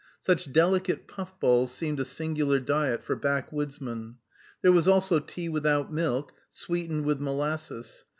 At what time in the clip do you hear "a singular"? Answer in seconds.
1.99-2.59